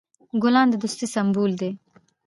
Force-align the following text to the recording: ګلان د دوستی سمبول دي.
ګلان 0.41 0.67
د 0.69 0.73
دوستی 0.81 1.07
سمبول 1.13 1.51
دي. 1.61 1.69